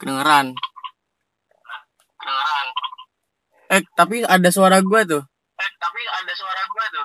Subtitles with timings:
[0.00, 0.56] Kedengeran.
[2.16, 2.66] Kedengeran.
[3.68, 5.20] Eh, tapi ada suara gua tuh.
[5.60, 7.04] Eh, tapi ada suara gua tuh.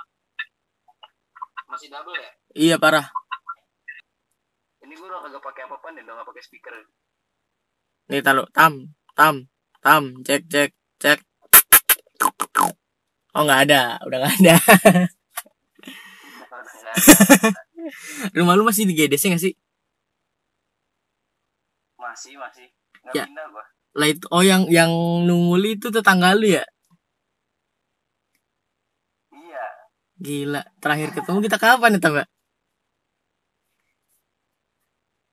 [1.67, 2.31] Masih double ya?
[2.55, 3.11] Iya, parah.
[4.79, 6.71] Ini gua udah kagak pakai apa-apa nih, udah gak pakai speaker.
[8.07, 8.47] Nih, taruh.
[8.55, 9.51] Tam, tam,
[9.83, 10.23] tam.
[10.23, 11.19] Cek, cek, cek.
[13.35, 13.99] Oh, nggak ada.
[14.07, 14.55] Udah nggak ada.
[18.39, 19.51] Rumah lu masih di GDC nggak sih?
[22.15, 22.74] masih, masih.
[23.05, 23.25] Nggak Ya.
[23.29, 23.63] pindah gua.
[23.95, 24.91] Lah itu, oh yang yang
[25.23, 26.65] nunguli itu tetangga lu ya?
[29.31, 29.65] Iya.
[30.19, 30.61] Gila.
[30.81, 32.27] Terakhir ketemu kita kapan ya, nggak?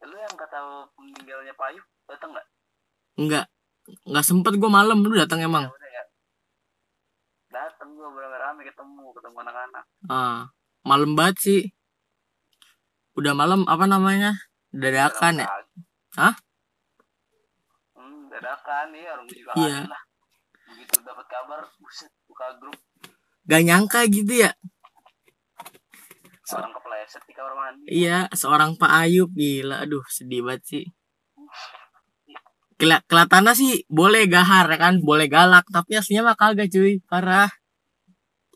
[0.03, 0.59] Lu yang kata
[0.95, 2.47] meninggalnya Pak Ayub, dateng gak?
[3.19, 3.47] Enggak.
[4.07, 5.03] Nggak sempet gua malam.
[5.03, 5.67] Lu datang emang.
[5.67, 6.03] udah ya.
[7.51, 9.85] Dateng gua beramai-ramai ketemu, ketemu anak-anak.
[10.07, 10.41] Ah,
[10.85, 11.61] malam banget sih.
[13.19, 14.39] Udah malam apa namanya?
[14.71, 15.47] Dadakan ya?
[16.17, 16.35] Hah?
[18.33, 19.69] Dadakan ya, orang gua juga Iya.
[19.77, 20.03] kaget lah.
[20.73, 22.79] Begitu dapat kabar, buset, buka grup,
[23.43, 24.51] Gak nyangka gitu ya.
[26.43, 27.85] So- orang kepleset di kamar mandi.
[27.87, 29.83] Iya, seorang Pak Ayub gila.
[29.83, 30.85] Aduh, sedih banget sih.
[32.79, 37.51] Kela kelihatannya sih boleh gahar ya kan, boleh galak, tapi aslinya mah kagak cuy, parah.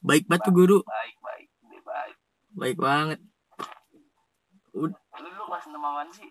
[0.02, 1.48] Baik banget tuh guru, Baik, baik,
[1.82, 2.14] baik.
[2.54, 3.18] baik banget.
[4.74, 6.28] Lu lu kelas 6 apaan sih?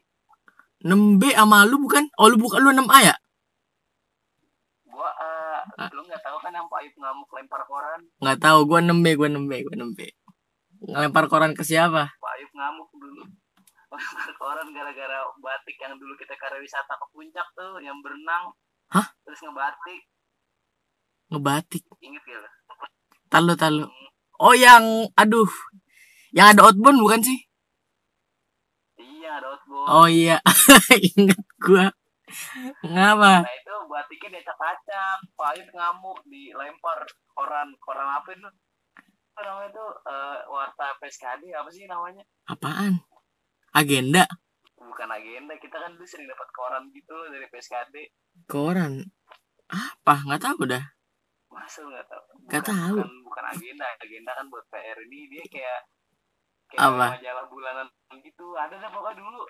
[0.83, 2.07] 6B sama lu bukan?
[2.15, 3.15] Oh lu bukan lu 6A ya?
[4.85, 5.89] Gua, eh, Ah.
[5.91, 6.19] lu nggak
[6.85, 8.01] Ayub ngamuk lempar koran?
[8.21, 9.99] Nggak tahu, gua 6B, gua 6B, gua 6B.
[10.85, 12.13] Ngelempar koran ke siapa?
[12.13, 13.25] Pak Ayub ngamuk dulu.
[13.89, 18.53] Lempar koran gara-gara batik yang dulu kita karya wisata ke puncak tuh, yang berenang.
[18.93, 19.07] Hah?
[19.25, 20.01] Terus ngebatik,
[21.33, 21.83] Ngebatik.
[22.05, 22.49] inget gak lu?
[23.33, 23.85] Talu talu.
[24.37, 25.49] Oh yang, aduh,
[26.37, 27.39] yang ada outbound bukan sih?
[29.01, 29.87] Iya, ada outbound.
[29.89, 30.37] Oh iya,
[31.17, 31.89] ingat gua.
[32.81, 33.33] Ngapa?
[33.43, 36.99] Nah itu batiknya diacak-acak, Pak Ayub ngamuk, dilempar
[37.31, 38.49] koran, koran apa itu?
[39.35, 42.23] Apa namanya tuh, eh, warta PSKD, apa sih namanya?
[42.47, 43.03] Apaan?
[43.71, 44.23] Agenda?
[44.75, 47.95] Bukan agenda, kita kan dulu sering dapat koran gitu dari PSKD.
[48.45, 49.03] Koran?
[49.67, 50.23] Apa?
[50.23, 50.83] Nggak tahu dah.
[51.51, 52.23] Masa lu nggak tahu?
[52.47, 52.95] Nggak Bukan- tahu.
[53.01, 55.79] Bukan, bukan agenda, agenda kan buat PR ini dia kayak
[56.65, 57.05] kayak Apa?
[57.19, 57.87] majalah bulanan
[58.19, 58.45] gitu.
[58.55, 59.43] Ada deh pokoknya dulu.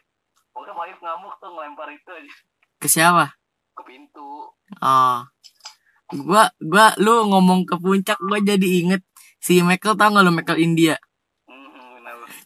[0.49, 2.33] Pokoknya Ayub ngamuk tuh ngelempar itu aja
[2.79, 3.35] Ke siapa?
[3.75, 4.47] ke pintu.
[4.79, 5.19] Oh.
[6.15, 9.01] Gua, gua, lu ngomong ke puncak, gua jadi inget
[9.41, 10.95] si Michael tau gak lu Michael India?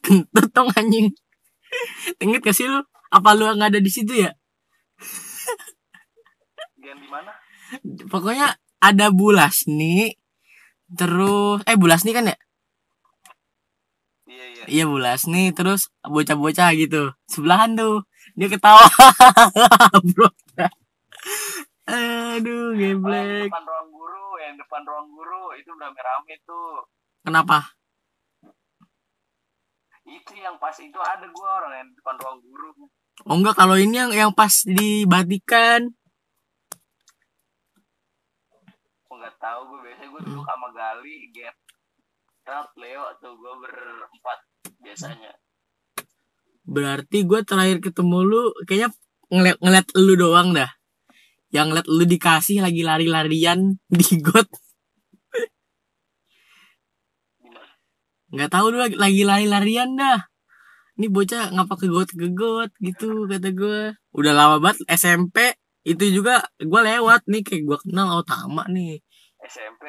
[0.03, 1.13] Kentut dong anjing.
[2.23, 2.81] Inget gak sih lu?
[3.13, 4.31] Apa lu nggak ada di situ ya?
[6.79, 7.35] Di mana?
[8.09, 10.17] Pokoknya ada bulas nih.
[10.89, 12.37] Terus, eh bulas nih kan ya?
[14.29, 14.63] Iya iya.
[14.69, 17.09] Iya bulas nih, terus bocah-bocah gitu.
[17.25, 18.05] Sebelahan tuh.
[18.37, 18.85] Dia ketawa.
[20.13, 20.29] Bro.
[21.89, 23.49] Aduh, Oh, geblek.
[23.49, 26.85] depan ruang guru, yang depan ruang guru itu rame-rame tuh.
[27.25, 27.73] Kenapa?
[30.05, 32.69] Itu yang pas itu ada gua orang yang depan ruang guru.
[33.25, 35.89] Oh enggak, kalau ini yang yang pas dibatikan.
[39.09, 41.57] Gua nggak tahu gua biasanya gua duduk sama Gali, Get,
[42.49, 44.39] Rat, Leo tuh gua berempat
[44.81, 45.37] biasanya.
[46.65, 48.89] Berarti gue terakhir ketemu lu kayaknya
[49.29, 50.69] ngeliat, ngeliat lu doang dah.
[51.53, 54.49] Yang ngeliat lu dikasih lagi lari-larian di got.
[58.29, 60.21] Nggak tahu lu lagi, lagi lari-larian dah.
[60.97, 63.93] Ini bocah ngapa ke got ke got gitu kata gue.
[64.13, 65.53] Udah lama banget SMP
[65.85, 69.01] itu juga gue lewat nih kayak gue kenal oh Tama nih.
[69.39, 69.87] SMP,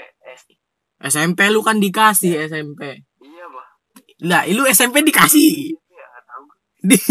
[1.00, 3.00] SMP lu kan dikasih SMP.
[3.20, 3.66] iya bah.
[4.20, 5.72] Nah, lu SMP dikasih.
[5.72, 6.44] Iya nggak tahu.
[6.84, 7.06] Di-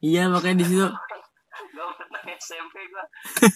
[0.12, 0.86] iya makanya di situ
[2.28, 3.04] Gak SMP gua.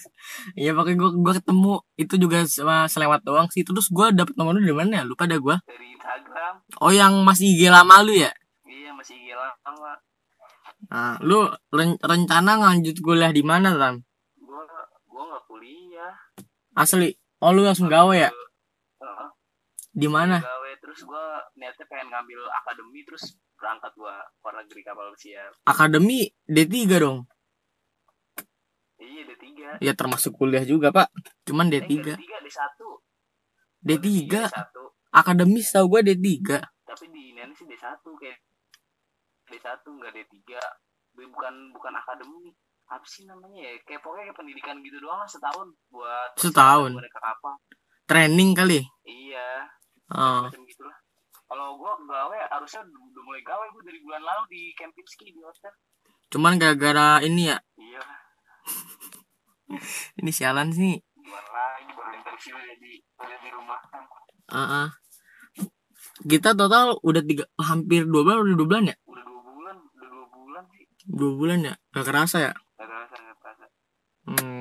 [0.61, 3.61] Iya pakai gua gua ketemu itu juga sama selewat doang sih.
[3.61, 5.03] Terus gua dapet nomor lu dari mana ya?
[5.05, 5.61] Lupa dah gua.
[5.63, 6.53] Dari Instagram.
[6.81, 8.33] Oh yang masih IG lama lu ya?
[8.65, 9.91] Iya masih gila sama.
[10.89, 14.01] Nah, lu ren- rencana lanjut kuliah di mana, Tan?
[14.41, 14.65] Gua
[15.07, 16.13] gua nggak kuliah.
[16.73, 17.13] Asli.
[17.43, 18.31] Oh, lu langsung gawe ya?
[19.93, 20.41] Di mana?
[20.41, 21.21] gawe terus gua
[21.53, 23.23] niatnya pengen ngambil akademi terus
[23.53, 24.11] berangkat gua
[24.41, 27.29] luar negeri kapal pesiar Akademi D3 dong.
[28.97, 29.45] iya D3
[29.79, 31.07] Ya termasuk kuliah juga, Pak.
[31.43, 32.15] Cuman Eh, D3.
[32.15, 32.79] D3 D1
[33.79, 34.49] D3.
[34.49, 34.77] D1
[35.11, 36.41] Akademis tau gua D3.
[36.83, 37.85] tapi di ini sih D1
[38.15, 38.37] kayak
[39.47, 40.61] D1 enggak D3 Dia
[41.23, 42.49] bukan bukan akademi
[42.85, 46.91] apa sih namanya ya kayak pokoknya kayak pendidikan gitu doang lah setahun buat Setahun.
[46.91, 47.53] mereka kapal
[48.03, 48.81] Training kali.
[49.03, 49.69] iya
[50.11, 50.49] Oh.
[50.49, 50.97] macam gitulah.
[51.47, 55.71] Kalau gua gawe harusnya udah mulai gawe gua dari bulan lalu di Kempinski di hotel.
[56.33, 57.57] Cuman gara-gara ini ya?
[57.77, 58.03] Iya.
[60.21, 61.01] Ini sialan sih.
[61.17, 63.79] Gimana lagi baru interview jadi udah di rumah.
[63.89, 64.03] Kan
[64.53, 64.89] Ah, ah.
[66.29, 68.95] kita total udah tiga hampir dua bulan udah dua bulan ya?
[69.09, 70.83] Udah dua bulan udah dua bulan sih.
[71.09, 71.73] Dua bulan ya?
[71.89, 72.53] Gak kerasa ya?
[72.53, 73.65] Gak terasa gak terasa
[74.29, 74.52] hmm.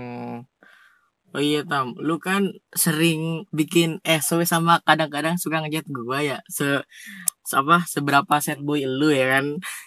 [1.35, 1.97] Oh iya tam.
[1.99, 6.39] Lu kan sering bikin SW sama kadang-kadang suka ngechat gua ya.
[6.49, 6.85] Se,
[7.45, 9.47] se apa seberapa set boy lu ya kan?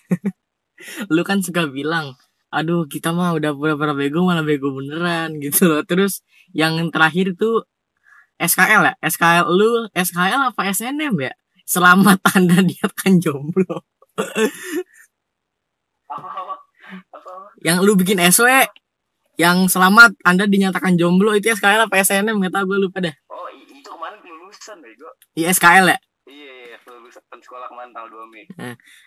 [1.14, 2.20] Lu kan suka bilang
[2.52, 5.82] aduh kita mah udah pura-pura bego malah bego beneran gitu loh.
[5.88, 6.24] Terus
[6.56, 7.64] yang terakhir itu
[8.40, 8.94] SKL ya?
[9.04, 11.34] SKL lu SKL apa SNM ya?
[11.64, 13.88] Selamat anda dinyatakan jomblo.
[14.16, 16.56] Apa apa apa?
[17.12, 17.32] Apa
[17.66, 18.46] yang lu bikin SW
[19.36, 23.16] yang selamat anda dinyatakan jomblo itu SKL apa SNM nggak tahu gue lupa dah.
[23.28, 25.08] Oh itu kemarin kelulusan bego.
[25.36, 25.98] Iya SKL ya?
[26.26, 28.46] Iya iya kelulusan sekolah kemarin tanggal 2 Mei.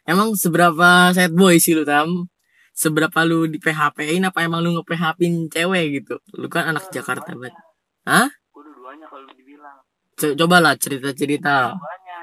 [0.05, 2.29] Emang seberapa sad boy sih lu tam?
[2.73, 6.21] Seberapa lu di PHP-in apa emang lu nge PHP-in cewek gitu?
[6.37, 7.57] Lu kan anak Jakarta banget
[8.05, 8.29] Hah?
[8.29, 9.81] gue dua-duanya kalau dibilang.
[10.15, 12.19] Co- coba lah cerita cerita dua-duanya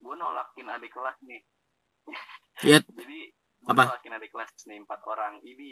[0.00, 1.40] gue nolakin adik kelas nih.
[2.64, 3.33] Ya, jadi
[3.64, 3.84] apa?
[3.88, 5.34] nolakin adik kelas nih empat orang.
[5.40, 5.68] Ini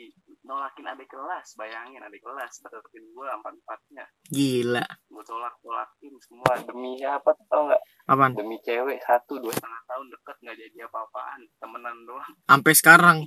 [0.49, 1.47] nolakin adik kelas.
[1.61, 4.05] Bayangin adik kelas deketin gue empat empatnya.
[4.33, 4.87] Gila.
[5.13, 6.53] Gue tolak tolakin semua.
[6.65, 7.83] Demi apa tau nggak?
[8.09, 8.33] Apaan?
[8.33, 11.41] Demi cewek satu dua setengah tahun deket nggak jadi apa-apaan.
[11.61, 12.33] Temenan doang.
[12.51, 13.19] Sampai sekarang.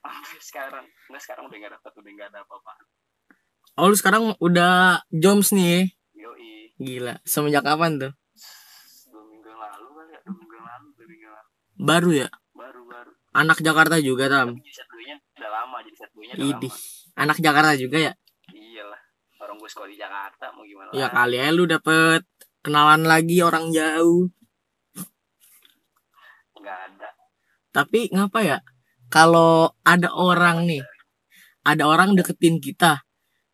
[0.00, 0.84] Sampai sekarang.
[1.12, 2.84] Nggak sekarang udah nggak deket udah nggak ada apa-apaan.
[3.74, 6.72] Oh lu sekarang udah joms nih yoi.
[6.80, 7.20] Gila.
[7.28, 8.12] Semenjak kapan tuh?
[9.12, 11.50] Dua minggu lalu kali ya dua minggu lalu dua minggu lalu.
[11.74, 12.28] Baru ya
[13.34, 14.56] anak Jakarta juga tam.
[14.62, 16.72] Jadi udah lama jadi udah Idih.
[16.72, 17.18] lama.
[17.18, 18.12] Anak Jakarta juga ya?
[18.54, 19.00] Iyalah
[19.42, 22.22] orang gue sekolah di Jakarta mau gimana ya kali ya lu dapet
[22.64, 24.32] kenalan lagi orang jauh.
[26.56, 27.08] Nggak ada.
[27.74, 28.58] Tapi ngapa ya?
[29.12, 30.82] Kalau ada orang nih,
[31.62, 33.04] ada orang deketin kita,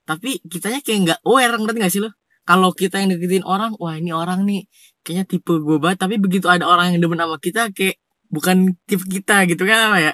[0.06, 2.14] tapi kitanya kayak nggak aware, ngerti gak sih lo?
[2.48, 4.64] Kalau kita yang deketin orang, wah ini orang nih
[5.04, 8.00] kayaknya tipe gue banget, tapi begitu ada orang yang demen sama kita, kayak
[8.30, 10.12] bukan tipe kita gitu kan apa ya?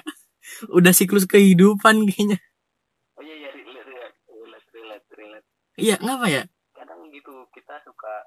[0.77, 2.39] Udah siklus kehidupan kayaknya.
[3.17, 3.89] oh iya iya relate
[4.27, 5.47] relate relate relate.
[5.77, 6.43] Iya, ngapa ya?
[6.73, 8.25] kadang gitu kita suka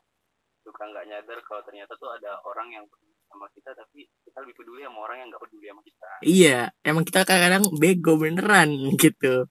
[0.61, 4.55] suka nggak nyadar kalau ternyata tuh ada orang yang peduli sama kita tapi kita lebih
[4.59, 8.71] peduli sama orang yang nggak peduli sama kita Iya, emang kita kadang-kadang bego beneran
[9.03, 9.49] gitu.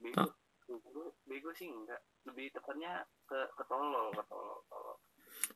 [0.00, 0.24] bego
[0.66, 4.96] bego, bego sih enggak lebih tepatnya ke ketolol ketolol tolol.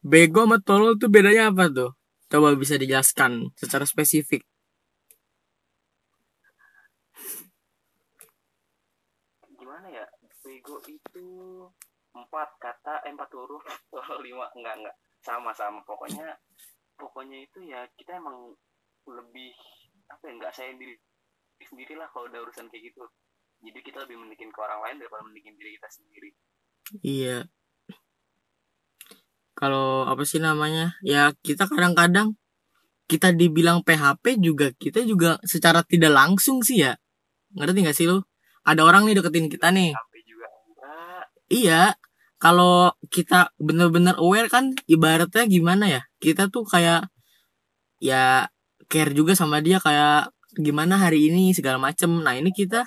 [0.05, 1.91] Bego sama tolol tuh bedanya apa tuh?
[2.35, 4.43] Coba bisa dijelaskan secara spesifik.
[9.55, 10.03] gimana ya?
[10.43, 11.27] Bego itu
[12.11, 14.51] empat kata eh, empat huruf tolol lima.
[14.59, 14.97] Enggak enggak.
[15.23, 15.79] Sama sama.
[15.87, 16.35] Pokoknya
[16.99, 18.51] pokoknya itu ya kita emang
[19.07, 19.55] lebih
[20.11, 20.99] apa ya enggak saya diri
[21.63, 23.07] sendiri lah kalau udah urusan kayak gitu.
[23.63, 26.35] Jadi kita lebih mendingin ke orang lain daripada mendingin diri kita sendiri.
[26.99, 27.47] Iya.
[29.65, 30.93] Kalau apa sih namanya?
[31.01, 32.37] Ya kita kadang-kadang
[33.09, 37.01] kita dibilang PHP juga kita juga secara tidak langsung sih ya.
[37.57, 38.21] Ngerti gak sih lu?
[38.69, 39.97] Ada orang nih deketin kita nih.
[39.97, 41.83] HP juga enggak Iya.
[42.37, 46.05] Kalau kita bener-bener aware kan ibaratnya gimana ya?
[46.21, 47.09] Kita tuh kayak
[48.05, 48.53] ya
[48.93, 50.29] care juga sama dia kayak
[50.61, 52.21] gimana hari ini segala macem.
[52.21, 52.85] Nah ini kita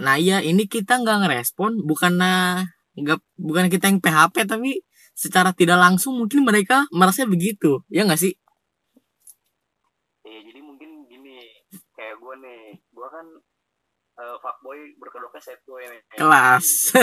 [0.00, 2.16] Nah iya ini kita nggak ngerespon bukan
[2.96, 4.80] nggak bukan kita yang PHP tapi
[5.16, 8.36] secara tidak langsung mungkin mereka merasa begitu ya nggak sih?
[10.22, 11.40] Iya jadi mungkin gini
[11.90, 13.26] kayak gue nih gue kan
[14.16, 16.92] eh, fuckboy berkedoknya set boy nih Kelas.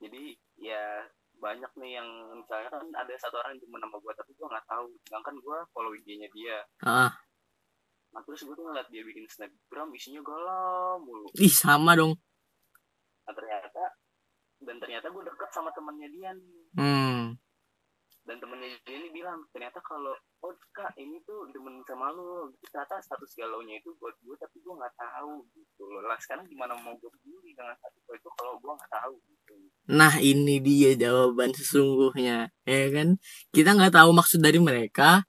[0.00, 0.22] jadi
[0.56, 0.84] ya
[1.36, 4.66] banyak nih yang misalnya kan ada satu orang yang demen sama gue tapi gue nggak
[4.66, 7.12] tahu sedangkan gue follow IG-nya dia Ah,
[8.12, 12.16] nah terus gue tuh ngeliat dia bikin snapgram isinya galau mulu ih sama dong.
[13.24, 13.84] nah ternyata
[14.60, 16.64] dan ternyata gue deket sama temennya dia nih.
[16.76, 17.22] Hmm.
[18.28, 20.12] dan temennya dia ini bilang ternyata kalau
[20.44, 22.52] oh kak ini tuh demen sama lu.
[22.52, 25.42] Gitu ternyata status galau nya itu buat gue tapi gue nggak tahu.
[25.56, 26.04] Gitu loh.
[26.04, 29.14] Lah sekarang gimana mau gue peduli dengan status itu kalau gue nggak tahu?
[29.24, 29.54] Gitu.
[29.90, 33.18] Nah ini dia jawaban sesungguhnya ya kan?
[33.50, 35.24] Kita nggak tahu maksud dari mereka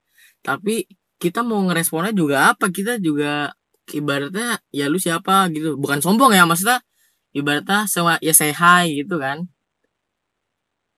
[0.46, 0.86] tapi
[1.18, 2.70] kita mau ngeresponnya juga apa?
[2.70, 3.50] Kita juga
[3.90, 5.50] ibaratnya ya lu siapa?
[5.50, 5.80] Gitu.
[5.80, 6.84] Bukan sombong ya maksudnya
[7.32, 9.48] ibaratnya sama ya say hi gitu kan.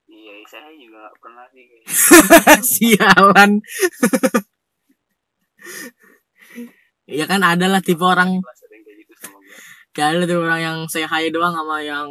[0.10, 1.66] Iya saya juga pernah sih
[2.74, 3.52] sialan.
[7.10, 8.42] Ya kan ada lah tipe orang.
[9.94, 12.10] Kelas ada gitu orang yang say hi doang sama yang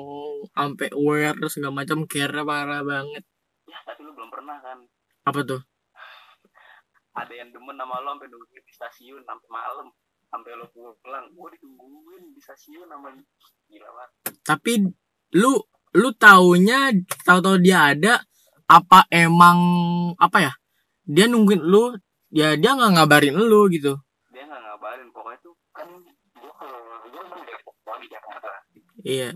[0.55, 3.27] sampai aware terus segala macam care parah banget.
[3.67, 4.87] Ya tapi lu belum pernah kan.
[5.27, 5.61] Apa tuh?
[7.19, 9.91] Ada yang demen sama lo sampai nungguin di stasiun sampai malam
[10.31, 11.27] sampai lo pulang.
[11.35, 13.11] Gue ditungguin di stasiun sama
[13.73, 14.11] gila banget
[14.45, 14.73] tapi
[15.33, 15.53] lu
[15.93, 16.93] lu taunya
[17.25, 18.21] tahu-tahu dia ada
[18.69, 19.59] apa emang
[20.17, 20.53] apa ya
[21.05, 21.93] dia nungguin lu
[22.33, 24.01] ya dia nggak ngabarin lu gitu.
[24.33, 28.51] Dia nggak ngabarin pokoknya tuh kan gue kalau gue emang Depok doang di Jakarta.
[29.05, 29.31] Iya.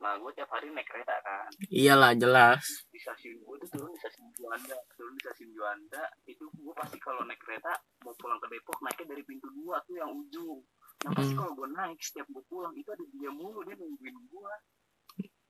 [0.00, 1.48] Nah gue tiap hari naik kereta kan.
[1.72, 2.60] Iyalah jelas.
[2.92, 6.96] Di stasiun gue tuh turun di stasiun Juanda turun di stasiun Juanda itu gue pasti
[7.00, 7.72] kalau naik kereta
[8.04, 10.60] mau pulang ke Depok naiknya dari pintu dua tuh yang ujung.
[11.08, 11.40] Nah pasti Hmm.
[11.40, 12.76] kalau naik setiap gue pulang.
[12.76, 14.52] Itu ada dia mulu dia nungguin gue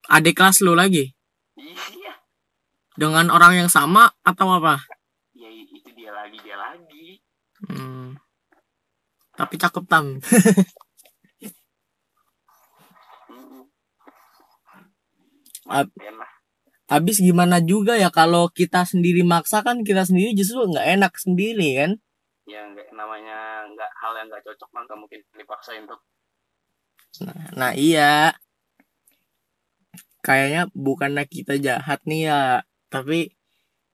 [0.09, 1.13] adik kelas lu lagi?
[1.59, 2.13] Iya.
[2.97, 4.83] Dengan orang yang sama atau apa?
[5.37, 7.21] Ya itu dia lagi dia lagi.
[7.61, 8.17] Hmm.
[9.37, 10.17] tapi cakep tam.
[16.91, 21.69] Habis gimana juga ya kalau kita sendiri maksa kan kita sendiri justru nggak enak sendiri
[21.79, 21.91] kan?
[22.49, 26.01] Ya nggak namanya nggak hal yang nggak cocok mah nggak mungkin dipaksain tuh
[27.57, 28.35] nah iya.
[30.21, 32.61] Kayaknya bukannya kita jahat nih ya
[32.93, 33.33] tapi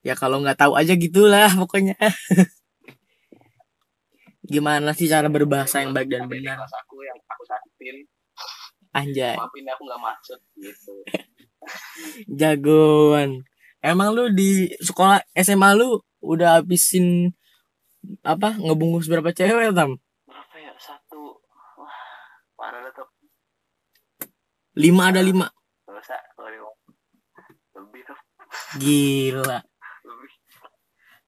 [0.04, 1.96] ya kalau nggak tahu aja gitulah pokoknya.
[4.54, 6.56] Gimana sih cara berbahasa yang baik dan benar?
[6.64, 7.96] aku yang aku sakitin.
[8.96, 9.36] Anjay.
[9.36, 10.96] Maafin aku nggak maksud gitu.
[12.40, 13.44] Jagoan.
[13.84, 17.32] Emang lu di sekolah SMA lu udah habisin
[18.24, 21.40] apa ngebungkus berapa cewek tam berapa ya satu
[21.76, 21.98] wah
[22.56, 23.08] parah dah tuh
[24.78, 25.50] lima ada lima.
[27.74, 28.20] Lebih tuh.
[28.78, 29.60] Gila.
[30.06, 30.32] Lebih.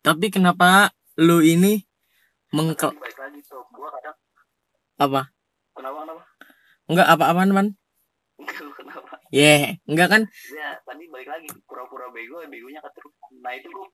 [0.05, 1.81] Tapi kenapa lu ini
[2.53, 2.93] mengkel
[4.99, 5.31] apa?
[5.73, 6.23] Kenapa kenapa?
[6.89, 7.67] Enggak apa-apaan man
[8.45, 9.13] kenapa?
[9.29, 10.21] Yeah enggak kan?
[10.53, 11.47] Ya tadi balik lagi.
[11.65, 13.87] Pura-pura bego begonya keterusan nah itu gua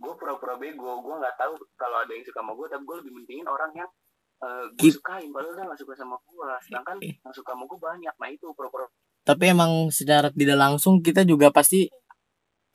[0.00, 1.02] gua pura-pura bego.
[1.04, 3.90] Gua nggak tahu kalau ada yang suka sama gua tapi gua lebih mentingin orang yang
[4.36, 6.56] eh gua Kip- sukain padahal dia nggak suka sama gua.
[6.60, 8.14] Sedangkan yang suka sama gua banyak.
[8.20, 8.86] Nah itu pura-pura
[9.26, 11.90] tapi emang secara tidak langsung kita juga pasti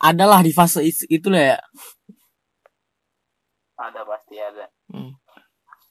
[0.03, 1.59] adalah di fase itu lah ya.
[3.79, 4.65] Ada pasti ada.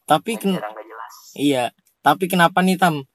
[0.05, 1.15] Tapi Tapi ken- gak jelas.
[1.35, 1.65] Iya.
[2.05, 3.09] Tapi kenapa nih tam?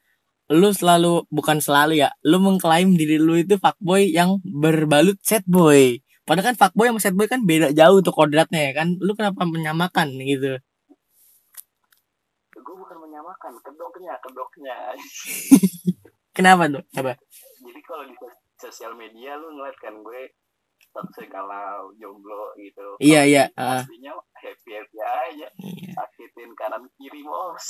[0.49, 5.97] Lu selalu bukan selalu ya lu mengklaim diri lu itu fuckboy yang berbalut sad boy
[6.21, 8.97] padahal kan fuckboy sama sad boy kan beda jauh tuh kodratnya ya kan.
[8.97, 10.57] Lu kenapa menyamakan gitu
[13.25, 14.77] menyamakan kedoknya kedoknya
[16.37, 16.83] kenapa tuh?
[16.93, 17.17] Coba
[17.65, 20.29] jadi kalau di sos- sosial media lu ngeliat kan gue
[20.93, 22.95] toxic kalau jomblo gitu.
[23.03, 23.83] Iya, iya, ah.
[23.83, 25.47] aslinya happy happy aja.
[25.57, 25.91] Iya.
[25.91, 27.65] sakitin kanan kiri bos.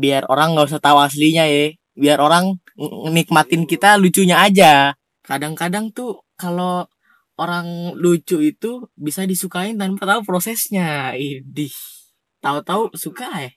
[0.00, 4.96] Biar orang nggak usah tahu aslinya ya biar orang ng- nikmatin kita lucunya aja.
[5.22, 6.88] Kadang-kadang tuh kalau
[7.36, 11.14] orang lucu itu bisa disukain tanpa tahu prosesnya.
[11.14, 11.70] Idih.
[12.40, 13.52] Tahu-tahu suka ya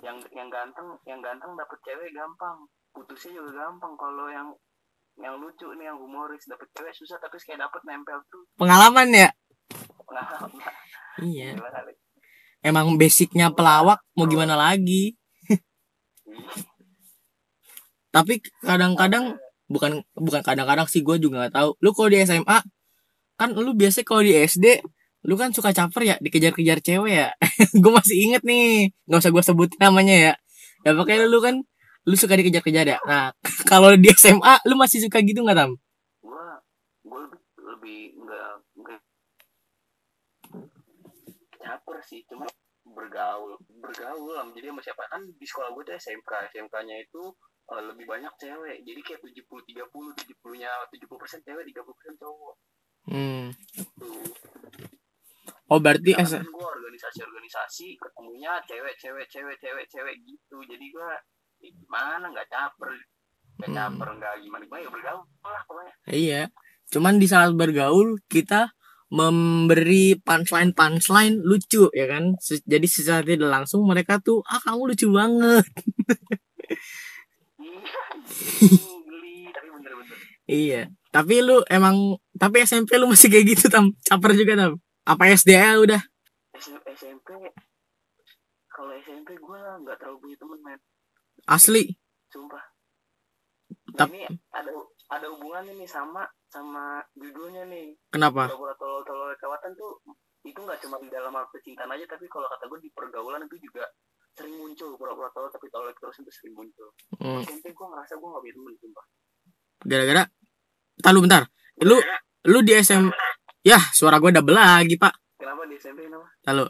[0.00, 2.56] yang yang ganteng yang ganteng dapet cewek gampang.
[2.90, 3.92] Putusnya juga gampang.
[3.96, 4.48] Kalau yang
[5.20, 8.44] yang lucu nih yang humoris dapet cewek susah tapi sekali dapet nempel tuh.
[8.56, 9.28] Pengalaman ya?
[10.08, 10.50] Pengalaman.
[11.20, 11.56] Iya.
[12.60, 15.16] Emang basicnya pelawak mau gimana lagi?
[18.14, 19.36] Tapi kadang-kadang
[19.70, 21.70] bukan bukan kadang-kadang sih gue juga nggak tahu.
[21.80, 22.58] Lu kalau di SMA
[23.40, 24.84] kan lu biasa kalau di SD
[25.20, 27.28] lu kan suka caper ya dikejar-kejar cewek ya?
[27.82, 30.32] Gue masih inget nih nggak usah gue sebutin namanya ya.
[30.80, 31.60] Ya pokoknya lu kan
[32.08, 32.98] lu suka dikejar-kejar ya?
[33.04, 33.36] Nah
[33.70, 35.76] kalau di SMA lu masih suka gitu nggak tam?
[36.24, 36.56] Gua
[37.04, 37.28] gua
[37.76, 38.16] lebih
[41.60, 42.48] caper sih cuma
[42.82, 44.48] bergaul bergaul lah.
[44.56, 45.02] Jadi sama siapa?
[45.06, 47.22] Kan di sekolah gue tuh SMK SMK nya itu
[47.70, 48.82] eh, lebih banyak cewek.
[48.82, 52.54] Jadi kayak 70 30 70 nya 70 persen cewek 30 persen cowok.
[53.08, 53.48] Hmm.
[53.96, 54.89] tuh
[55.70, 60.58] oh berarti S kan gue organisasi-organisasi ketemunya cewek cewek cewek cewek cewek gitu.
[60.66, 61.10] Jadi gue
[61.64, 62.26] eh, gimana?
[62.28, 62.90] Nggak caper.
[63.60, 63.76] Nggak Hmm.
[63.78, 64.82] caper nggak gimana gimana?
[64.82, 65.94] Ya bergaul lah pokoknya.
[66.10, 66.42] Iya.
[66.90, 68.74] Cuman di saat bergaul kita
[69.10, 72.34] memberi punchline punchline lucu ya kan?
[72.42, 75.66] Jadi secara tidak langsung mereka tuh ah kamu lucu banget.
[80.50, 80.82] Iya, Iya.
[81.10, 83.94] Tapi lu emang tapi SMP lu masih kayak gitu tam.
[84.02, 84.72] Caper juga tam.
[85.08, 86.00] Apa SD ya udah?
[86.56, 87.28] SMP
[88.70, 90.80] kalau SMP gue nggak terlalu punya temen men
[91.48, 91.84] Asli.
[92.28, 92.62] sumpah
[93.96, 94.70] nah, ini ada
[95.10, 98.46] ada hubungannya nih sama sama judulnya nih Kenapa?
[98.52, 100.00] pura-pura tolol-tolol kawatan tuh
[100.44, 103.56] itu nggak cuma di dalam hal percintaan aja tapi kalau kata gue di pergaulan itu
[103.60, 103.84] juga
[104.36, 106.88] sering muncul pura-pura tolol tapi tolol terus itu sering muncul
[107.20, 109.04] Hmm, SMP gue ngerasa gue nggak punya temen sumpah
[109.84, 110.22] gara-gara
[111.00, 111.42] Bentar lu bentar.
[111.80, 111.96] Lu
[112.44, 113.08] lu di SM
[113.60, 115.12] Ya, suara gue double lagi, Pak.
[115.36, 116.24] kenapa di SMP kenapa?
[116.48, 116.64] Lalu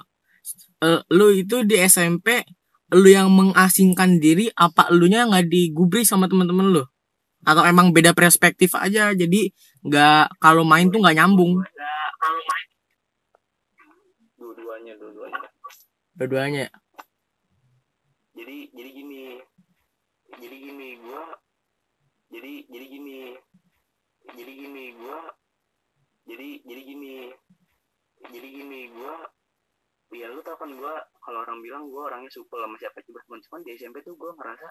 [0.82, 2.42] eh, lu itu di SMP
[2.90, 6.82] lu yang mengasingkan diri apa elunya nggak digubris sama temen-temen lu?
[7.46, 9.54] Atau emang beda perspektif aja jadi
[9.86, 11.62] nggak kalau main tuh nggak nyambung.
[12.18, 12.66] Kalau main
[14.34, 15.46] dua-duanya dua-duanya.
[16.18, 16.66] Dua-duanya.
[18.34, 19.22] Jadi jadi gini.
[20.42, 21.22] Jadi gini gua
[22.34, 23.18] jadi jadi gini.
[24.34, 25.18] Jadi gini gua
[26.30, 27.14] jadi jadi gini.
[28.20, 29.16] Jadi gini gua
[30.10, 33.40] ya lu tau kan gua kalau orang bilang gua orangnya supel sama siapa coba cuman
[33.46, 34.66] cuman di SMP tuh gua ngerasa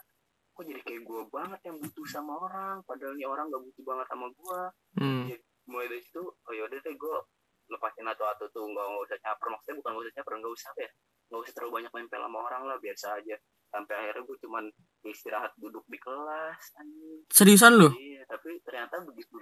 [0.51, 4.07] kok jadi kayak gua banget yang butuh sama orang padahal nih orang gak butuh banget
[4.11, 4.61] sama gua.
[4.99, 5.31] Hmm.
[5.69, 7.21] mulai dari situ oh yaudah deh gua
[7.69, 9.47] lepasin atau-atau tuh nggak nggak usah caper.
[9.53, 10.91] Maksudnya bukan nggak usah caper nggak usah apa ya
[11.29, 13.35] nggak usah terlalu banyak nempel sama orang lah biasa aja.
[13.69, 14.65] Sampai akhirnya gue cuman
[15.05, 17.21] istirahat duduk di kelas anjing.
[17.29, 17.89] Seriusan lu?
[17.93, 19.37] Iya tapi ternyata begitu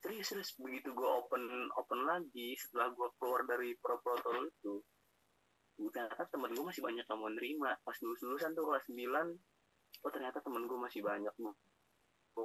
[0.00, 0.50] serius serius.
[0.56, 4.80] Begitu gue open open lagi setelah gue keluar dari pro protol itu
[5.96, 7.72] ternyata temen gue masih banyak yang mau nerima.
[7.84, 9.00] Pas lulus lulusan tuh kelas 9
[10.00, 11.52] oh ternyata temen gue masih banyak gue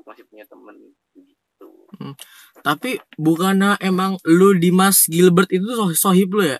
[0.04, 0.76] masih punya temen
[1.16, 1.72] gitu.
[2.60, 6.60] Tapi bukannya emang lu Dimas Gilbert itu soh sohib lu ya?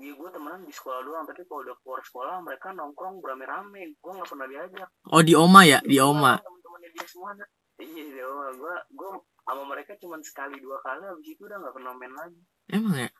[0.00, 4.12] Iya gue temenan di sekolah doang tapi kalau udah keluar sekolah mereka nongkrong berame-rame gue
[4.16, 4.88] nggak pernah diajak.
[5.12, 5.80] Oh di Oma ya?
[5.84, 6.40] Di Oma.
[6.40, 7.32] Teman-temannya dia semua
[7.80, 9.10] iya di Oma gue gue
[9.50, 12.40] sama mereka cuma sekali dua kali habis itu udah nggak pernah main lagi.
[12.70, 13.10] Emang ya?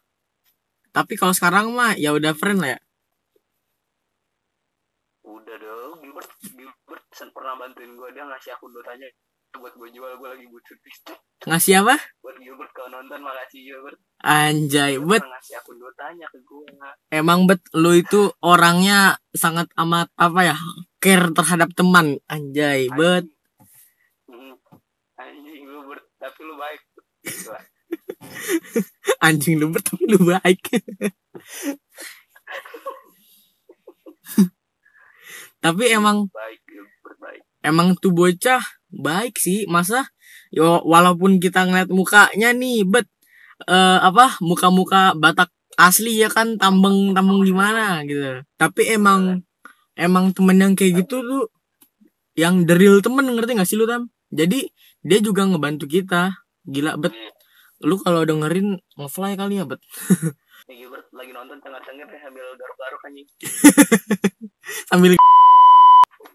[0.95, 2.81] Tapi kalau sekarang mah ya udah friend lah ya?
[5.27, 9.11] Udah dong Gilbert Gilbert sen- pernah bantuin gue dia ngasih akun dotanya
[9.59, 11.03] buat gue jual gue lagi butuh duit.
[11.51, 11.99] Ngasih apa?
[12.23, 13.99] Buat Gilbert kalau nonton makasih Gilbert.
[14.23, 15.23] Anjay bet.
[15.27, 16.67] ngasih akun dotanya ke gue
[17.11, 20.57] emang bet lu itu orangnya sangat amat apa ya
[21.03, 22.23] care terhadap teman.
[22.31, 23.27] Anjay bet
[26.31, 26.83] tapi lu baik.
[27.27, 27.61] Gila.
[29.27, 30.63] anjing lu tapi lu baik.
[35.61, 39.69] Tapi emang baik Gilbert baik emang tuh bocah baik sih.
[39.69, 40.09] Masa?
[40.51, 43.07] Yo walaupun kita ngeliat mukanya nih bet
[43.69, 48.43] eh, apa muka-muka Batak asli ya kan tambeng tambeng gimana gitu.
[48.57, 49.45] Tapi emang
[49.95, 51.45] emang temen yang kayak gitu tuh
[52.35, 54.09] yang the real temen ngerti gak sih lu tam?
[54.33, 57.17] Jadi dia juga ngebantu kita gila bet
[57.81, 59.81] lu kalau dengerin ngefly kali ya bet
[60.71, 63.27] Gilbert lagi nonton tengah-tengah deh sambil garuk-garuk anjing
[64.93, 65.11] sambil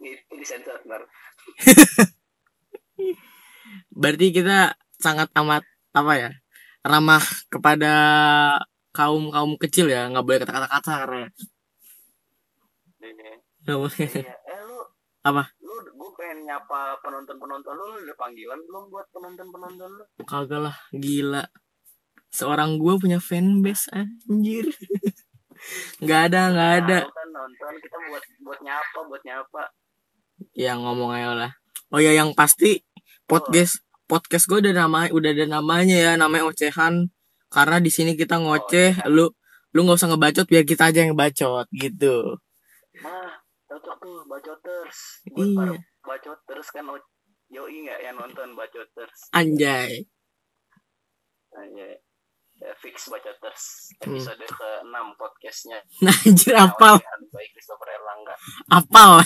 [0.02, 1.06] ini, ini sensor ntar
[4.02, 5.64] berarti kita sangat amat
[5.96, 6.30] apa ya
[6.84, 7.94] ramah kepada
[8.92, 11.30] kaum kaum kecil ya nggak boleh kata-kata kasar ya
[13.06, 13.30] Ini.
[13.66, 13.98] Nggak boleh.
[14.02, 14.34] Iya.
[14.34, 14.62] eh
[15.26, 15.44] Apa?
[16.16, 20.04] Pengen nyapa penonton penonton lu lu udah panggilan belum buat penonton penonton lu?
[20.24, 21.44] Kagak lah gila.
[22.32, 24.68] Seorang gue punya fanbase anjir.
[26.04, 26.98] Nggak ada nggak ada.
[27.08, 27.74] kan nonton.
[27.80, 29.64] Kita buat buat nyapa buat nyapa.
[30.52, 31.52] Yang ngomong aja lah.
[31.90, 32.84] Oh ya yang pasti
[33.26, 37.08] podcast podcast gue udah nama udah ada namanya ya namanya ocehan.
[37.48, 39.32] Karena di sini kita ngoceh lu
[39.72, 42.36] lu nggak usah ngebacot biar kita aja yang bacot gitu.
[43.00, 43.32] Mah
[43.66, 44.98] cocok tuh bacoters.
[45.32, 45.56] Buat Iya.
[45.56, 45.74] para
[46.06, 47.10] bacoters kan o-
[47.48, 50.06] yoi nggak yang nonton bacoters anjay.
[51.56, 51.88] Aja.
[52.56, 54.16] Ya, fix bacoters Hmm.
[54.16, 55.76] episode ke 6 podcastnya.
[56.00, 56.96] Nah anjir apal.
[57.30, 58.36] By Christopher Erlangga.
[58.72, 59.24] Apal